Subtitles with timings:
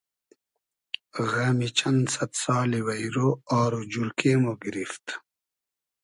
[1.29, 3.15] غئمی چئن سئد سالی وݷرۉ
[3.59, 5.05] آر و جورکې مۉ گیریفت